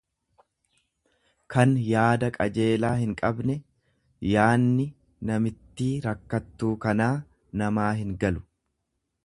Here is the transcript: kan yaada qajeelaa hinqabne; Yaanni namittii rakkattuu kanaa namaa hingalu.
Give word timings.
kan 1.55 1.73
yaada 1.89 2.29
qajeelaa 2.37 2.93
hinqabne; 3.01 3.57
Yaanni 4.31 4.87
namittii 5.31 5.93
rakkattuu 6.09 6.73
kanaa 6.87 7.15
namaa 7.63 7.91
hingalu. 8.01 8.47